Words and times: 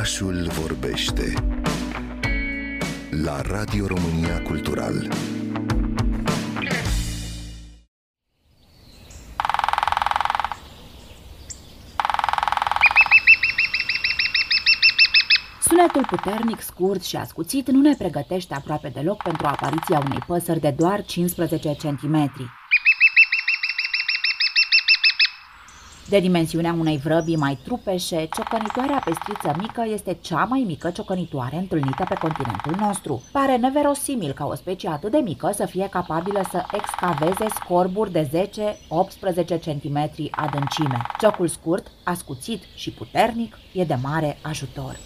Orașul 0.00 0.46
vorbește 0.60 1.32
la 3.10 3.40
Radio 3.40 3.86
România 3.86 4.42
Cultural. 4.42 5.08
Sunetul 15.60 16.06
puternic, 16.06 16.60
scurt 16.60 17.02
și 17.02 17.16
ascuțit 17.16 17.70
nu 17.70 17.80
ne 17.80 17.94
pregătește 17.98 18.54
aproape 18.54 18.88
deloc 18.88 19.22
pentru 19.22 19.46
apariția 19.46 19.98
unei 19.98 20.22
păsări 20.26 20.60
de 20.60 20.74
doar 20.78 21.04
15 21.04 21.76
cm. 21.76 22.32
De 26.10 26.20
dimensiunea 26.20 26.76
unei 26.78 26.96
vrăbii 26.96 27.36
mai 27.36 27.58
trupeșe, 27.64 28.28
ciocănitoarea 28.36 29.02
pestriță 29.04 29.54
mică 29.58 29.84
este 29.92 30.16
cea 30.20 30.44
mai 30.44 30.64
mică 30.66 30.90
ciocănitoare 30.90 31.56
întâlnită 31.56 32.04
pe 32.08 32.14
continentul 32.14 32.74
nostru. 32.78 33.22
Pare 33.32 33.56
neverosimil 33.56 34.32
ca 34.32 34.46
o 34.46 34.54
specie 34.54 34.88
atât 34.88 35.10
de 35.10 35.18
mică 35.18 35.50
să 35.54 35.66
fie 35.66 35.88
capabilă 35.88 36.40
să 36.50 36.64
excaveze 36.72 37.46
scorburi 37.54 38.12
de 38.12 38.30
10-18 38.30 39.60
cm 39.64 40.10
adâncime. 40.30 41.00
Ciocul 41.20 41.48
scurt, 41.48 41.86
ascuțit 42.04 42.62
și 42.74 42.90
puternic 42.90 43.58
e 43.72 43.84
de 43.84 43.98
mare 44.02 44.38
ajutor. 44.42 44.98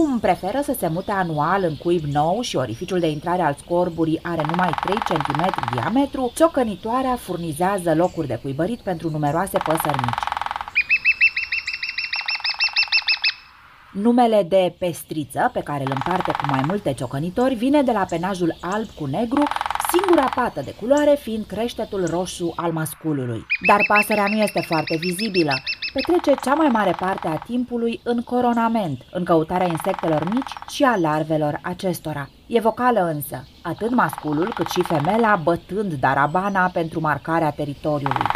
Cum 0.00 0.18
preferă 0.18 0.60
să 0.62 0.74
se 0.78 0.88
mute 0.88 1.10
anual 1.10 1.62
în 1.62 1.76
cuib 1.76 2.04
nou 2.04 2.40
și 2.40 2.56
orificiul 2.56 3.00
de 3.00 3.10
intrare 3.10 3.42
al 3.42 3.56
scorburii 3.58 4.20
are 4.22 4.42
numai 4.50 4.70
3 4.82 4.96
cm 4.96 5.54
diametru, 5.72 6.32
ciocănitoarea 6.34 7.16
furnizează 7.16 7.94
locuri 7.94 8.26
de 8.26 8.38
cuibărit 8.42 8.80
pentru 8.80 9.10
numeroase 9.10 9.58
păsări 9.58 9.98
mici. 9.98 10.24
Numele 13.92 14.42
de 14.42 14.74
pestriță, 14.78 15.50
pe 15.52 15.60
care 15.60 15.82
îl 15.84 15.92
împarte 15.94 16.30
cu 16.30 16.46
mai 16.50 16.62
multe 16.66 16.92
ciocănitori, 16.92 17.54
vine 17.54 17.82
de 17.82 17.92
la 17.92 18.04
penajul 18.08 18.56
alb 18.60 18.88
cu 18.88 19.06
negru, 19.06 19.42
singura 19.90 20.28
pată 20.34 20.60
de 20.64 20.74
culoare 20.80 21.18
fiind 21.20 21.44
creștetul 21.46 22.06
roșu 22.06 22.52
al 22.56 22.72
masculului. 22.72 23.46
Dar 23.66 23.80
pasărea 23.88 24.26
nu 24.28 24.36
este 24.42 24.60
foarte 24.60 24.96
vizibilă 24.96 25.52
petrece 25.92 26.34
cea 26.42 26.54
mai 26.54 26.68
mare 26.68 26.94
parte 26.98 27.28
a 27.28 27.36
timpului 27.36 28.00
în 28.02 28.22
coronament, 28.22 29.00
în 29.12 29.24
căutarea 29.24 29.66
insectelor 29.66 30.24
mici 30.34 30.52
și 30.68 30.84
a 30.84 30.96
larvelor 30.96 31.58
acestora. 31.62 32.28
E 32.46 32.60
vocală 32.60 33.00
însă, 33.00 33.44
atât 33.62 33.90
masculul 33.90 34.52
cât 34.54 34.68
și 34.68 34.82
femela 34.82 35.36
bătând 35.36 35.92
darabana 35.92 36.70
pentru 36.72 37.00
marcarea 37.00 37.50
teritoriului. 37.50 38.26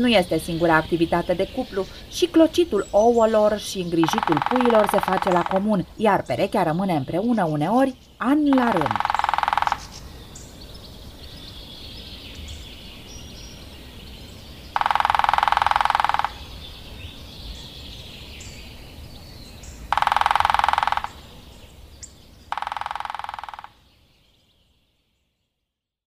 Nu 0.00 0.08
este 0.08 0.38
singura 0.38 0.74
activitate 0.74 1.32
de 1.32 1.48
cuplu 1.56 1.84
și 2.10 2.26
clocitul 2.26 2.86
ouălor 2.90 3.58
și 3.58 3.78
îngrijitul 3.78 4.42
puilor 4.48 4.86
se 4.90 4.98
face 4.98 5.30
la 5.30 5.42
comun, 5.42 5.86
iar 5.96 6.22
perechea 6.22 6.62
rămâne 6.62 6.92
împreună 6.92 7.44
uneori, 7.44 7.96
an 8.16 8.38
la 8.54 8.70
rând. 8.70 9.13